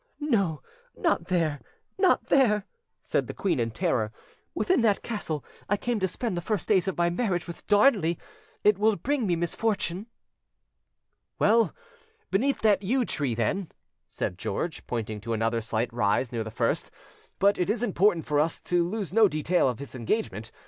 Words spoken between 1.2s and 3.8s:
there! not there!" said the queen in